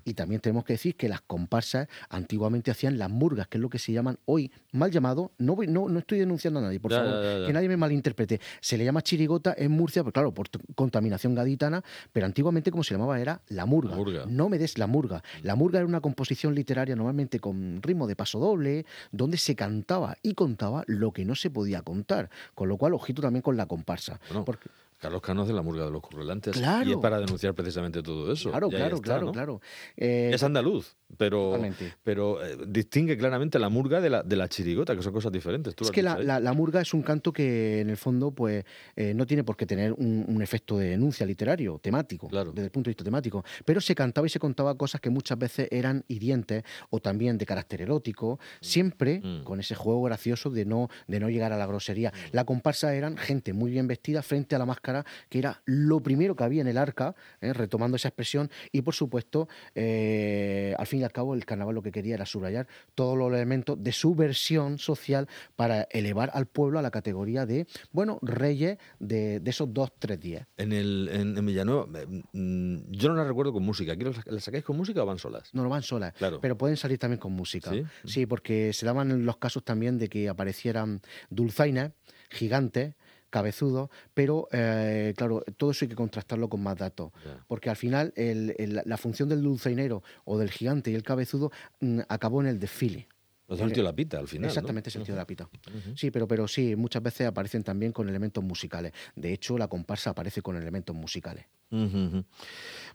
y 0.04 0.13
también 0.13 0.42
tenemos 0.42 0.66
que 0.66 0.74
decir 0.74 0.95
que 0.95 1.10
las 1.10 1.22
comparsas 1.22 1.88
antiguamente 2.10 2.72
hacían 2.72 2.98
las 2.98 3.10
murgas, 3.10 3.48
que 3.48 3.57
es 3.57 3.62
lo 3.62 3.69
que 3.69 3.80
se 3.80 3.92
llaman 3.92 4.18
hoy 4.25 4.51
mal 4.72 4.92
llamado, 4.92 5.31
no, 5.38 5.57
no, 5.68 5.89
no 5.89 6.00
estoy 6.00 6.19
denunciando 6.19 6.60
a 6.60 6.63
nadie, 6.63 6.80
por 6.80 6.92
favor, 6.92 7.45
que 7.48 7.54
nadie 7.54 7.68
me 7.69 7.77
malinterprete. 7.77 8.39
Se 8.62 8.77
le 8.77 8.86
llama 8.86 9.01
chirigota 9.01 9.54
en 9.57 9.72
Murcia, 9.72 10.04
pero 10.04 10.12
claro, 10.13 10.33
por 10.33 10.48
contaminación 10.75 11.36
gaditana, 11.36 11.83
pero 12.12 12.25
antiguamente 12.25 12.72
como 12.72 12.83
se 12.83 12.94
llamaba 12.94 13.19
era 13.19 13.42
la 13.48 13.66
murga. 13.66 13.95
No 14.27 14.50
me 14.50 14.57
des 14.57 14.77
la 14.77 14.88
murga. 14.88 15.24
La 15.44 15.56
murga 15.56 15.80
era 15.80 15.88
una 15.88 16.01
composición 16.01 16.56
literaria 16.56 16.95
normalmente 16.95 17.39
con 17.39 17.81
ritmo 17.81 18.07
de 18.07 18.16
paso 18.16 18.39
doble, 18.39 18.86
donde 19.12 19.38
se 19.38 19.56
cantaba 19.56 20.18
y 20.22 20.33
contaba 20.33 20.83
lo 20.88 21.12
que 21.12 21.25
no 21.25 21.36
se 21.36 21.50
podía 21.50 21.81
contar, 21.81 22.30
con 22.54 22.69
lo 22.69 22.77
cual 22.77 22.94
ojito 22.94 23.22
también 23.22 23.42
con 23.42 23.57
la 23.57 23.66
comparsa. 23.66 24.19
porque 24.45 24.69
Carlos 24.97 25.21
Cano 25.21 25.45
de 25.45 25.53
la 25.53 25.62
murga 25.62 25.86
de 25.86 25.92
los 25.92 26.01
currelantes. 26.01 26.56
Y 26.86 26.92
es 26.92 26.97
para 26.97 27.19
denunciar 27.19 27.53
precisamente 27.53 28.01
todo 28.01 28.31
eso. 28.31 28.50
Claro, 28.50 28.69
claro, 28.69 29.01
claro, 29.01 29.31
claro. 29.31 29.62
Eh, 29.97 30.31
es 30.33 30.44
andaluz, 30.44 30.95
pero, 31.18 31.59
pero 32.03 32.44
eh, 32.44 32.57
distingue 32.68 33.18
claramente 33.18 33.59
la 33.59 33.69
murga 33.69 34.00
de 34.00 34.09
la, 34.09 34.24
de 34.24 34.36
la 34.36 34.47
chirigota, 34.47 34.95
que 34.95 35.03
son 35.03 35.13
cosas 35.13 35.31
diferentes. 35.31 35.75
es 35.80 35.92
que 35.92 36.01
la, 36.01 36.18
la, 36.18 36.53
murga 36.53 36.81
es 36.81 36.94
un 36.94 37.01
canto 37.01 37.33
que 37.33 37.81
en 37.81 37.89
el 37.89 37.97
fondo 37.97 38.31
pues 38.31 38.63
eh, 38.95 39.13
no 39.13 39.25
tiene 39.25 39.44
por 39.44 39.57
qué 39.57 39.65
tener 39.65 39.94
un, 39.94 40.42
efecto 40.42 40.77
de 40.77 40.89
denuncia 40.89 41.25
literario, 41.25 41.80
temático, 41.80 42.27
desde 42.27 42.65
el 42.65 42.72
punto 42.72 42.89
de 42.89 42.91
vista 42.91 43.03
temático, 43.03 43.43
pero 43.63 43.81
se 43.81 43.96
cantaba 43.96 44.27
y 44.27 44.29
se 44.29 44.39
contaba 44.39 44.75
cosas 44.77 45.01
que 45.01 45.10
muchas 45.10 45.39
veces 45.39 45.67
eran 45.72 46.03
hirientes 46.08 46.63
o 46.89 47.00
también 47.00 47.38
de 47.38 47.46
carácter 47.46 47.81
erótico, 47.81 48.39
siempre 48.62 49.22
mm. 49.24 49.43
con 49.43 49.60
ese 49.60 49.74
juego 49.74 50.03
gracioso 50.03 50.51
de 50.51 50.65
no, 50.65 50.89
de 51.08 51.19
no 51.19 51.29
llegar 51.29 51.51
a 51.51 51.58
la 51.58 51.65
grosería. 51.65 52.12
Mm. 52.12 52.36
La 52.36 52.46
comparsa 52.46 52.93
eran 52.93 53.17
gente 53.17 53.53
muy 53.53 53.72
bien 53.72 53.88
vestida 53.88 54.22
frente 54.22 54.55
a 54.55 54.60
la 54.60 54.65
máscara 54.65 54.85
que 55.30 55.39
era 55.39 55.62
lo 55.65 56.01
primero 56.01 56.36
que 56.36 56.44
había 56.44 56.62
en 56.62 56.68
el 56.68 56.77
arca, 56.77 57.15
¿eh? 57.42 57.54
retomando 57.54 57.96
esa 57.98 58.10
expresión, 58.10 58.50
y 58.72 58.82
por 58.82 58.94
supuesto, 58.94 59.48
eh, 59.74 60.75
al 60.77 60.88
fin 60.88 61.01
y 61.01 61.04
al 61.04 61.12
cabo, 61.12 61.34
el 61.34 61.46
carnaval 61.46 61.75
lo 61.75 61.82
que 61.82 61.92
quería 61.92 62.15
era 62.15 62.25
subrayar 62.25 62.68
todos 62.94 63.18
los 63.18 63.34
elementos 63.34 63.82
de 63.82 63.92
su 63.92 64.15
versión 64.15 64.77
social 64.77 65.27
para 65.56 65.84
elevar 65.92 66.32
al 66.34 66.46
pueblo 66.46 66.80
a 66.80 66.82
la 66.82 66.92
categoría 66.92 67.46
de, 67.46 67.68
bueno, 67.92 68.20
reyes 68.22 68.77
de, 69.00 69.42
esos 69.46 69.74
dos, 69.74 69.92
tres 69.98 70.20
días. 70.20 70.48
En, 70.58 70.74
el, 70.74 71.10
en, 71.12 71.46
Villanueva, 71.46 71.86
mm, 72.34 72.92
yo 72.92 73.10
no 73.10 73.15
la 73.15 73.24
recuerdo 73.24 73.54
con 73.54 73.63
música. 73.63 73.94
¿Aquí 73.94 74.04
las 74.04 74.44
sacáis 74.44 74.63
con 74.63 74.77
música 74.77 75.04
o 75.04 75.06
van 75.06 75.20
solas? 75.20 75.54
No, 75.54 75.63
no 75.63 75.70
van 75.70 75.84
solas, 75.84 76.13
pero 76.42 76.58
pueden 76.58 76.77
salir 76.77 76.98
también 76.98 77.20
con 77.20 77.34
música. 77.34 77.72
¿Sí? 78.06 78.25
porque 78.25 78.74
se 78.74 78.86
daban 78.86 79.25
los 79.25 79.38
casos 79.38 79.63
también 79.63 79.98
de 79.98 80.10
que 80.10 80.30
aparecieran 80.30 81.01
dulzainas 81.30 81.92
gigantes 82.30 82.96
cabezudo, 83.36 83.89
pero 84.13 84.48
eh, 84.54 85.13
claro, 85.18 85.44
todo 85.58 85.72
eso 85.72 85.84
hay 85.84 85.89
que 85.89 85.96
contrastarlo 85.96 86.48
con 86.48 86.63
más 86.63 86.77
datos, 86.77 87.12
porque 87.48 87.70
al 87.70 87.75
final 87.75 88.13
la 88.15 88.96
función 88.96 89.27
del 89.27 89.44
dulceinero 89.44 90.04
o 90.24 90.38
del 90.38 90.50
gigante 90.50 90.89
y 90.89 90.96
el 90.96 91.04
cabezudo 91.04 91.51
mm, 91.82 92.00
acabó 92.08 92.39
en 92.39 92.48
el 92.48 92.62
desfile. 92.62 93.10
El 93.50 93.58
sentido 93.58 93.84
de 93.84 93.92
la 93.92 93.96
pita, 93.96 94.18
al 94.18 94.27
final. 94.27 94.48
Exactamente, 94.48 94.88
el 94.88 94.94
sentido 94.94 95.15
de 95.15 95.22
la 95.22 95.27
pita. 95.27 95.50
Sí, 95.96 96.12
pero, 96.12 96.27
pero 96.27 96.48
sí, 96.48 96.75
muchas 96.75 97.04
veces 97.04 97.27
aparecen 97.27 97.63
también 97.63 97.92
con 97.92 98.08
elementos 98.10 98.44
musicales. 98.44 98.94
De 99.15 99.34
hecho, 99.34 99.58
la 99.58 99.68
comparsa 99.68 100.12
aparece 100.12 100.42
con 100.42 100.56
elementos 100.56 100.96
musicales. 100.96 101.46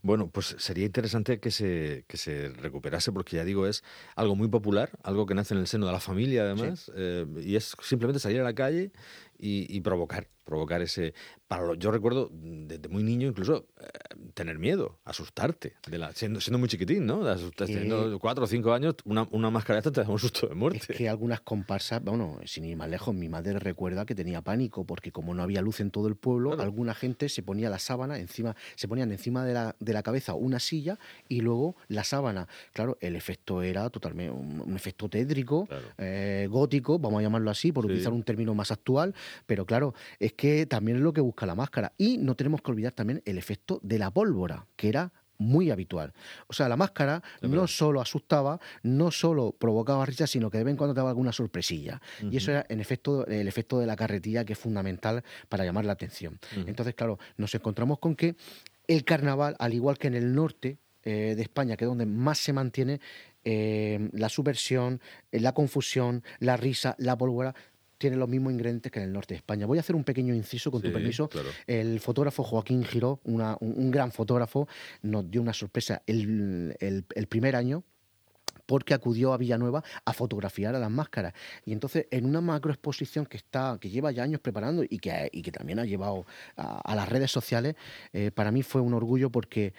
Bueno, 0.02 0.28
pues 0.28 0.56
sería 0.58 0.86
interesante 0.86 1.38
que 1.38 1.50
se, 1.50 2.04
que 2.08 2.16
se 2.16 2.48
recuperase, 2.48 3.12
porque 3.12 3.36
ya 3.36 3.44
digo, 3.44 3.66
es 3.66 3.84
algo 4.16 4.34
muy 4.34 4.48
popular, 4.48 4.90
algo 5.02 5.26
que 5.26 5.34
nace 5.34 5.54
en 5.54 5.60
el 5.60 5.66
seno 5.66 5.86
de 5.86 5.92
la 5.92 6.00
familia, 6.00 6.42
además, 6.42 6.90
eh, 6.96 7.26
y 7.44 7.56
es 7.56 7.76
simplemente 7.82 8.18
salir 8.18 8.40
a 8.40 8.44
la 8.44 8.54
calle 8.54 8.90
y, 9.40 9.80
provocar, 9.80 10.28
provocar 10.50 10.82
ese... 10.82 11.14
Para 11.48 11.74
yo 11.74 11.90
recuerdo 11.90 12.30
desde 12.32 12.88
muy 12.88 13.02
niño, 13.02 13.28
incluso 13.28 13.66
eh, 13.80 13.86
tener 14.34 14.58
miedo, 14.58 15.00
asustarte, 15.04 15.74
de 15.88 15.98
la, 15.98 16.12
siendo, 16.12 16.40
siendo 16.40 16.58
muy 16.58 16.68
chiquitín, 16.68 17.06
¿no? 17.06 17.24
De 17.24 17.50
teniendo 17.52 18.18
cuatro 18.20 18.44
o 18.44 18.46
cinco 18.46 18.72
años, 18.72 18.96
una, 19.04 19.26
una 19.30 19.50
máscara 19.50 19.78
esta 19.78 19.90
te 19.90 20.02
da 20.02 20.08
un 20.08 20.18
susto 20.18 20.46
de 20.46 20.54
muerte. 20.54 20.78
Es 20.78 20.98
que 20.98 21.08
algunas 21.08 21.40
comparsas, 21.40 22.02
bueno, 22.04 22.38
sin 22.44 22.66
ir 22.66 22.76
más 22.76 22.88
lejos, 22.88 23.14
mi 23.14 23.28
madre 23.28 23.58
recuerda 23.58 24.04
que 24.04 24.14
tenía 24.14 24.42
pánico 24.42 24.84
porque 24.84 25.10
como 25.10 25.34
no 25.34 25.42
había 25.42 25.62
luz 25.62 25.80
en 25.80 25.90
todo 25.90 26.08
el 26.08 26.16
pueblo, 26.16 26.60
alguna 26.60 26.94
gente 26.94 27.28
se 27.28 27.42
ponía 27.42 27.70
la 27.70 27.78
sábana 27.78 28.18
encima, 28.18 28.54
se 28.76 28.86
ponían 28.86 29.10
encima 29.10 29.44
de 29.44 29.54
la, 29.54 29.76
de 29.80 29.92
la 29.92 30.02
cabeza 30.02 30.34
una 30.34 30.60
silla 30.60 30.98
y 31.28 31.40
luego 31.40 31.76
la 31.88 32.04
sábana. 32.04 32.48
Claro, 32.72 32.98
el 33.00 33.16
efecto 33.16 33.62
era 33.62 33.88
totalmente 33.90 34.32
un, 34.32 34.76
efecto 34.76 35.08
tétrico, 35.08 35.68
eh, 35.98 36.46
gótico, 36.50 36.98
vamos 36.98 37.20
a 37.20 37.22
llamarlo 37.22 37.50
así, 37.50 37.72
por 37.72 37.84
utilizar 37.84 38.12
un 38.12 38.22
término 38.22 38.54
más 38.54 38.70
actual, 38.70 39.14
pero 39.46 39.66
claro, 39.66 39.94
es 40.18 40.32
que 40.32 40.39
también 40.68 40.98
es 40.98 41.02
lo 41.02 41.12
que 41.12 41.20
busca 41.20 41.46
la 41.46 41.54
máscara. 41.54 41.92
Y 41.98 42.18
no 42.18 42.34
tenemos 42.34 42.62
que 42.62 42.70
olvidar 42.70 42.92
también 42.92 43.22
el 43.24 43.38
efecto 43.38 43.80
de 43.82 43.98
la 43.98 44.10
pólvora, 44.10 44.66
que 44.76 44.88
era 44.88 45.12
muy 45.40 45.70
habitual. 45.70 46.12
O 46.48 46.52
sea, 46.52 46.68
la 46.68 46.76
máscara 46.76 47.22
no 47.40 47.66
solo 47.66 48.00
asustaba, 48.00 48.60
no 48.82 49.10
solo 49.10 49.52
provocaba 49.58 50.04
risa, 50.04 50.26
sino 50.26 50.50
que 50.50 50.58
de 50.58 50.64
vez 50.64 50.72
en 50.72 50.76
cuando 50.76 50.94
te 50.94 50.98
daba 50.98 51.10
alguna 51.10 51.32
sorpresilla. 51.32 52.00
Y 52.30 52.36
eso 52.36 52.52
era 52.52 52.66
en 52.68 52.80
efecto, 52.80 53.26
el 53.26 53.48
efecto 53.48 53.78
de 53.78 53.86
la 53.86 53.96
carretilla, 53.96 54.44
que 54.44 54.52
es 54.52 54.58
fundamental 54.58 55.24
para 55.48 55.64
llamar 55.64 55.86
la 55.86 55.92
atención. 55.92 56.38
Entonces, 56.66 56.94
claro, 56.94 57.18
nos 57.38 57.54
encontramos 57.54 57.98
con 57.98 58.14
que 58.14 58.36
el 58.86 59.04
carnaval, 59.04 59.56
al 59.58 59.72
igual 59.72 59.98
que 59.98 60.08
en 60.08 60.14
el 60.14 60.34
norte 60.34 60.78
eh, 61.04 61.34
de 61.34 61.42
España, 61.42 61.76
que 61.76 61.84
es 61.84 61.88
donde 61.88 62.04
más 62.04 62.38
se 62.38 62.52
mantiene, 62.52 63.00
eh, 63.42 64.10
la 64.12 64.28
subversión, 64.28 65.00
la 65.30 65.52
confusión, 65.52 66.22
la 66.40 66.58
risa, 66.58 66.94
la 66.98 67.16
pólvora, 67.16 67.54
tiene 68.00 68.16
los 68.16 68.30
mismos 68.30 68.54
ingredientes 68.54 68.90
que 68.90 68.98
en 68.98 69.04
el 69.04 69.12
norte 69.12 69.34
de 69.34 69.38
España. 69.38 69.66
Voy 69.66 69.76
a 69.76 69.82
hacer 69.82 69.94
un 69.94 70.04
pequeño 70.04 70.34
inciso, 70.34 70.70
con 70.70 70.80
tu 70.80 70.90
permiso. 70.90 71.28
El 71.66 72.00
fotógrafo 72.00 72.42
Joaquín 72.42 72.82
Giró, 72.82 73.20
un, 73.24 73.90
gran 73.90 74.10
fotógrafo, 74.10 74.66
nos 75.02 75.30
dio 75.30 75.42
una 75.42 75.52
sorpresa 75.52 76.02
el, 76.06 77.04
primer 77.28 77.56
año 77.56 77.84
porque 78.64 78.94
acudió 78.94 79.34
a 79.34 79.36
Villanueva 79.36 79.84
a 80.02 80.12
fotografiar 80.14 80.74
a 80.74 80.78
las 80.78 80.90
máscaras. 80.90 81.34
Y 81.66 81.72
entonces, 81.72 82.06
en 82.10 82.24
una 82.24 82.40
macroexposición 82.40 83.26
que 83.26 83.36
está, 83.36 83.76
que 83.78 83.90
lleva 83.90 84.12
ya 84.12 84.22
años 84.22 84.40
preparando 84.40 84.82
y 84.82 84.98
que, 84.98 85.28
y 85.30 85.42
que 85.42 85.52
también 85.52 85.78
ha 85.78 85.84
llevado 85.84 86.24
a, 86.56 86.94
las 86.94 87.06
redes 87.06 87.30
sociales, 87.30 87.74
eh, 88.14 88.30
para 88.30 88.50
mí 88.50 88.62
fue 88.62 88.80
un 88.80 88.94
orgullo 88.94 89.28
porque 89.28 89.74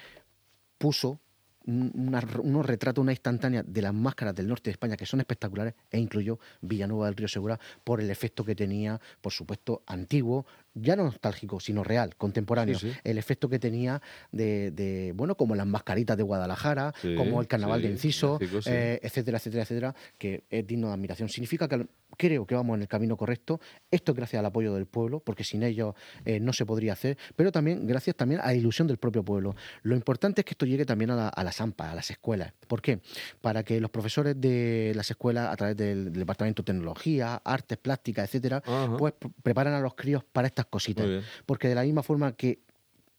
puso 0.77 1.19
unos 1.65 2.65
retratos, 2.65 3.01
una 3.01 3.11
instantánea 3.11 3.63
de 3.63 3.81
las 3.81 3.93
máscaras 3.93 4.35
del 4.35 4.47
norte 4.47 4.69
de 4.69 4.71
España 4.71 4.97
que 4.97 5.05
son 5.05 5.19
espectaculares 5.19 5.73
e 5.91 5.99
incluyó 5.99 6.39
Villanueva 6.61 7.05
del 7.05 7.15
Río 7.15 7.27
Segura 7.27 7.59
por 7.83 8.01
el 8.01 8.09
efecto 8.09 8.43
que 8.43 8.55
tenía, 8.55 8.99
por 9.21 9.31
supuesto, 9.31 9.83
antiguo, 9.85 10.45
ya 10.73 10.95
no 10.95 11.03
nostálgico, 11.03 11.59
sino 11.59 11.83
real, 11.83 12.15
contemporáneo. 12.15 12.77
El 13.03 13.17
efecto 13.17 13.49
que 13.49 13.59
tenía 13.59 14.01
de, 14.31 15.13
bueno, 15.15 15.35
como 15.35 15.55
las 15.55 15.67
mascaritas 15.67 16.17
de 16.17 16.23
Guadalajara, 16.23 16.93
como 17.17 17.41
el 17.41 17.47
carnaval 17.47 17.81
de 17.81 17.89
Inciso, 17.89 18.39
eh, 18.65 18.99
etcétera, 19.01 19.37
etcétera, 19.37 19.63
etcétera, 19.63 19.95
que 20.17 20.45
es 20.49 20.65
digno 20.65 20.87
de 20.87 20.93
admiración. 20.93 21.29
Significa 21.29 21.67
que 21.67 21.87
creo 22.17 22.45
que 22.45 22.55
vamos 22.55 22.75
en 22.75 22.81
el 22.81 22.87
camino 22.87 23.17
correcto. 23.17 23.59
Esto 23.89 24.11
es 24.11 24.15
gracias 24.15 24.39
al 24.39 24.45
apoyo 24.45 24.73
del 24.73 24.85
pueblo, 24.85 25.19
porque 25.19 25.43
sin 25.43 25.63
ellos 25.63 25.95
eh, 26.25 26.39
no 26.39 26.53
se 26.53 26.65
podría 26.65 26.93
hacer, 26.93 27.17
pero 27.35 27.51
también 27.51 27.85
gracias 27.87 28.15
también 28.15 28.41
a 28.41 28.47
la 28.47 28.53
ilusión 28.53 28.87
del 28.87 28.97
propio 28.97 29.23
pueblo. 29.23 29.55
Lo 29.83 29.95
importante 29.95 30.41
es 30.41 30.45
que 30.45 30.51
esto 30.51 30.65
llegue 30.65 30.85
también 30.85 31.11
a, 31.11 31.43
las 31.43 31.61
AMPA, 31.61 31.91
a 31.91 31.95
las 31.95 32.09
escuelas. 32.11 32.53
¿Por 32.67 32.81
qué? 32.81 32.99
Para 33.41 33.63
que 33.63 33.79
los 33.79 33.91
profesores 33.91 34.39
de 34.39 34.93
las 34.95 35.09
escuelas, 35.09 35.51
a 35.51 35.55
través 35.55 35.77
del, 35.77 36.11
Departamento 36.11 36.61
de 36.61 36.67
Tecnología, 36.67 37.41
Artes, 37.43 37.77
Plásticas, 37.77 38.25
etcétera, 38.25 38.61
pues 38.97 39.13
preparen 39.41 39.73
a 39.73 39.79
los 39.79 39.95
críos 39.95 40.23
para 40.23 40.47
estas 40.61 40.71
cositas. 40.71 41.07
Porque 41.45 41.67
de 41.67 41.75
la 41.75 41.83
misma 41.83 42.03
forma 42.03 42.33
que 42.33 42.59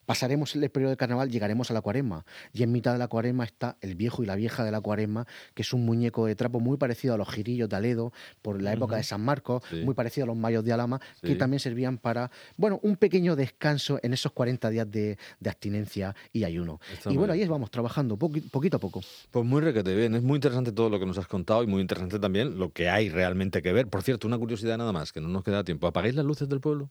pasaremos 0.07 0.55
el 0.55 0.69
periodo 0.71 0.91
de 0.91 0.97
carnaval, 0.97 1.31
llegaremos 1.31 1.71
a 1.71 1.75
la 1.75 1.81
cuaresma. 1.81 2.25
Y 2.53 2.63
en 2.63 2.73
mitad 2.73 2.93
de 2.93 2.99
la 2.99 3.09
cuaresma 3.09 3.45
está 3.45 3.77
el 3.81 3.95
viejo 3.95 4.23
y 4.23 4.27
la 4.27 4.37
vieja 4.37 4.65
de 4.65 4.71
la 4.71 4.81
cuaresma, 4.81 5.27
que 5.55 5.63
es 5.63 5.73
un 5.73 5.85
muñeco 5.85 6.27
de 6.27 6.35
trapo 6.35 6.61
muy 6.61 6.77
parecido 6.77 7.15
a 7.15 7.17
los 7.17 7.29
girillos 7.29 7.69
de 7.69 7.77
Aledo, 7.77 8.13
por 8.43 8.61
la 8.61 8.73
época 8.73 8.97
de 8.97 9.05
San 9.05 9.23
Marcos, 9.23 9.63
muy 9.85 9.95
parecido 9.95 10.25
a 10.25 10.27
los 10.27 10.37
mayos 10.37 10.65
de 10.65 10.73
Alama, 10.73 11.01
que 11.23 11.35
también 11.37 11.61
servían 11.61 11.99
para, 11.99 12.31
bueno, 12.57 12.79
un 12.83 12.97
pequeño 12.97 13.37
descanso 13.37 13.99
en 14.03 14.13
esos 14.13 14.33
40 14.33 14.71
días 14.71 14.91
de, 14.91 15.19
abstinencia 15.45 16.15
y 16.33 16.45
ayuno. 16.45 16.81
y 17.09 17.17
bueno, 17.17 17.33
ahí 17.33 17.47
vamos 17.47 17.71
trabajando 17.71 18.17
poquito 18.17 18.77
a 18.77 18.81
poco. 18.81 19.01
Pues 19.31 19.45
muy 19.45 19.61
requete 19.61 19.95
bien, 19.95 20.15
es 20.15 20.23
muy 20.23 20.37
interesante 20.37 20.73
todo 20.73 20.91
lo 20.91 20.99
que 20.99 21.07
nos 21.07 21.19
has 21.19 21.27
contado 21.27 21.63
y 21.63 21.67
muy 21.67 21.81
interesante 21.81 22.19
también 22.19 22.59
lo 22.59 22.71
que 22.71 22.89
hay 22.89 23.09
realmente 23.09 23.63
que 23.63 23.73
ver. 23.73 23.89
Por 23.89 24.03
cierto, 24.03 24.27
una 24.27 24.39
curiosidad 24.39 24.79
nada 24.79 24.93
más, 24.93 25.13
que 25.13 25.21
no 25.21 25.29
nos 25.29 25.45
queda 25.45 25.65
tiempo. 25.65 25.87
¿Apagáis 25.87 26.15
las 26.15 26.25
luces 26.25 26.49
del 26.49 26.61
pueblo? 26.61 26.91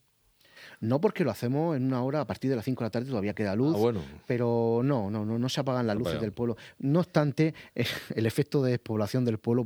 No 0.82 1.00
porque 1.00 1.24
lo 1.24 1.30
hacemos 1.30 1.78
en 1.78 1.86
una 1.86 2.04
hora 2.04 2.22
a 2.22 2.26
partir 2.26 2.50
de 2.50 2.56
las 2.56 2.66
5 2.66 2.84
de 2.84 2.86
la 2.88 2.90
tarde 2.90 3.08
todavía 3.08 3.34
queda 3.34 3.56
luz, 3.56 3.78
ah, 3.78 4.00
pero 4.26 4.82
no, 4.84 5.12
no, 5.12 5.24
no, 5.24 5.38
no 5.38 5.50
se 5.50 5.62
apagan 5.62 5.86
las 5.86 5.96
luces 5.96 6.20
del 6.20 6.32
pueblo. 6.32 6.58
No 6.80 7.02
obstante, 7.02 7.54
el 8.16 8.26
efecto 8.26 8.64
de 8.64 8.72
despoblación 8.72 9.24
del 9.24 9.38
pueblo 9.38 9.64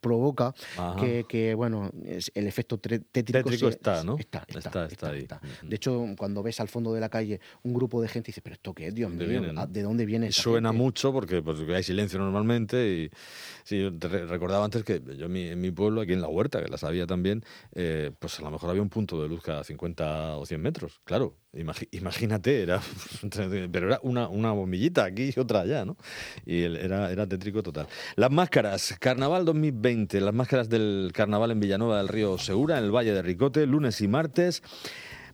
provoca 0.00 0.54
que, 0.98 1.54
bueno, 1.54 1.90
el 2.34 2.46
efecto 2.46 2.78
tétrico, 2.78 3.68
está, 3.68 4.04
¿no? 4.04 4.18
Está, 4.18 4.44
está, 4.46 4.86
está, 4.86 5.10
ahí. 5.10 5.26
De 5.62 5.76
hecho, 5.76 6.04
cuando 6.18 6.42
ves 6.42 6.60
al 6.60 6.68
fondo 6.68 6.92
de 6.92 7.00
la 7.00 7.08
calle 7.08 7.40
un 7.62 7.72
grupo 7.72 8.02
de 8.02 8.08
gente, 8.08 8.26
dices, 8.26 8.42
pero 8.42 8.54
esto 8.54 8.74
qué 8.74 8.88
es, 8.88 8.94
Dios 8.94 9.10
mío, 9.10 9.40
¿de 9.68 9.82
dónde 9.82 10.04
viene? 10.04 10.30
Suena 10.32 10.70
mucho 10.70 11.14
porque, 11.14 11.40
pues, 11.40 11.60
hay 11.60 11.82
silencio 11.82 12.18
normalmente 12.18 12.86
y 12.86 13.10
sí, 13.64 13.90
te 13.98 14.08
recordaba 14.08 14.66
antes 14.66 14.84
que 14.84 15.00
yo 15.16 15.26
en 15.26 15.60
mi, 15.60 15.70
pueblo, 15.70 16.02
aquí 16.02 16.12
en 16.12 16.20
la 16.20 16.28
huerta, 16.28 16.62
que 16.62 16.68
la 16.68 16.76
sabía 16.76 17.06
también, 17.06 17.42
eh, 17.74 18.10
pues 18.18 18.38
a 18.38 18.42
lo 18.42 18.50
mejor 18.50 18.68
había 18.68 18.82
un 18.82 18.90
punto 18.90 19.22
de 19.22 19.28
luz 19.28 19.42
cada 19.42 19.64
50 19.64 20.25
o 20.34 20.44
100 20.44 20.60
metros, 20.60 21.00
claro. 21.04 21.36
Imagínate, 21.92 22.62
era, 22.62 22.82
pero 23.72 23.86
era 23.86 24.00
una, 24.02 24.28
una 24.28 24.52
bombillita 24.52 25.04
aquí 25.04 25.30
y 25.34 25.40
otra 25.40 25.60
allá, 25.60 25.84
¿no? 25.84 25.96
Y 26.44 26.62
era, 26.62 27.10
era 27.10 27.26
tétrico 27.26 27.62
total. 27.62 27.86
Las 28.16 28.30
máscaras, 28.30 28.94
Carnaval 29.00 29.44
2020, 29.44 30.20
las 30.20 30.34
máscaras 30.34 30.68
del 30.68 31.12
Carnaval 31.14 31.52
en 31.52 31.60
Villanueva 31.60 31.98
del 31.98 32.08
Río 32.08 32.36
Segura, 32.38 32.78
en 32.78 32.84
el 32.84 32.94
Valle 32.94 33.12
de 33.12 33.22
Ricote, 33.22 33.64
lunes 33.66 34.00
y 34.00 34.08
martes. 34.08 34.62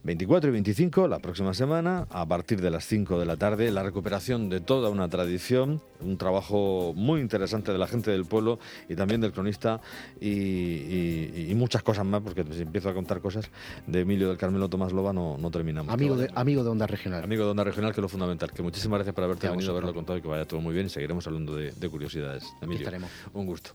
24 0.05 0.51
y 0.51 0.53
25, 0.53 1.07
la 1.07 1.21
próxima 1.21 1.55
semana, 1.55 2.09
a 2.11 2.27
partir 2.27 2.61
de 2.61 2.71
las 2.71 2.87
5 2.87 3.21
de 3.21 3.27
la 3.27 3.37
tarde, 3.37 3.71
la 3.71 3.85
recuperación 3.85 4.49
de 4.49 4.59
toda 4.59 4.91
una 4.91 5.09
tradición, 5.09 5.81
un 6.01 6.17
trabajo 6.17 6.93
muy 6.97 7.21
interesante 7.21 7.71
de 7.71 7.79
la 7.79 7.87
gente 7.87 8.11
del 8.11 8.25
pueblo 8.25 8.59
y 8.89 8.97
también 8.97 9.21
del 9.21 9.33
cronista 9.33 9.81
y, 10.21 11.53
muchas 11.55 11.85
cosas 11.85 12.05
más, 12.05 12.21
porque 12.23 12.45
si 12.51 12.63
empiezo 12.63 12.89
a 12.89 12.95
contar 12.95 13.21
cosas 13.21 13.49
de 13.87 14.01
Emilio 14.01 14.29
del 14.29 14.37
Carmelo 14.37 14.69
Tomás 14.69 14.93
Loba 14.93 15.13
no, 15.13 15.39
no 15.39 15.51
terminamos. 15.53 15.95
Amigo 15.95 16.17
de, 16.17 16.29
amigo 16.35 16.65
de 16.65 16.71
Onda 16.71 16.89
Regional. 16.89 17.23
Amigo 17.23 17.45
de 17.45 17.51
Onda 17.53 17.63
Regional, 17.63 17.93
que 17.93 18.01
es 18.01 18.03
lo 18.03 18.09
fundamental. 18.09 18.51
Que 18.51 18.63
muchísimas 18.63 18.99
gracias 18.99 19.15
por 19.15 19.23
haberte 19.23 19.49
venido 19.49 19.71
haberlo 19.71 19.95
contado 19.95 20.19
y 20.19 20.23
que 20.23 20.27
vaya 20.27 20.45
todo 20.45 20.61
muy 20.61 20.75
bien 20.75 20.87
y 20.87 20.89
seguiremos 20.89 21.25
hablando 21.29 21.55
de, 21.55 21.89
curiosidades. 21.89 22.53
Emilio, 22.61 22.89
un 23.33 23.47
gusto. 23.47 23.71